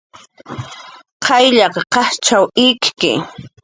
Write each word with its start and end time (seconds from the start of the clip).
Qayllaq 1.25 1.75
qashich 1.93 2.27
ikki 2.67 3.13